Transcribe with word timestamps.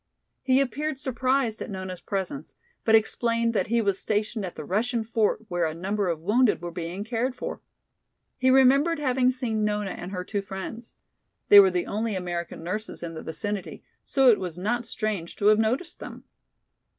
He 0.41 0.59
appeared 0.59 0.97
surprised 0.97 1.61
at 1.61 1.69
Nona's 1.69 2.01
presence, 2.01 2.55
but 2.83 2.95
explained 2.95 3.53
that 3.53 3.67
he 3.67 3.81
was 3.83 3.99
stationed 3.99 4.43
at 4.43 4.55
the 4.55 4.65
Russian 4.65 5.03
fort 5.03 5.45
where 5.47 5.65
a 5.67 5.75
number 5.75 6.07
of 6.09 6.19
wounded 6.21 6.59
were 6.59 6.71
being 6.71 7.03
cared 7.03 7.35
for. 7.35 7.61
He 8.39 8.49
remembered 8.49 8.97
having 8.97 9.29
seen 9.29 9.63
Nona 9.63 9.91
and 9.91 10.11
her 10.11 10.23
two 10.23 10.41
friends. 10.41 10.95
They 11.49 11.59
were 11.59 11.69
the 11.69 11.85
only 11.85 12.15
American 12.15 12.63
nurses 12.63 13.03
in 13.03 13.13
the 13.13 13.21
vicinity, 13.21 13.83
so 14.03 14.25
it 14.29 14.39
was 14.39 14.57
not 14.57 14.87
strange 14.87 15.35
to 15.35 15.45
have 15.53 15.59
noticed 15.59 15.99
them. 15.99 16.23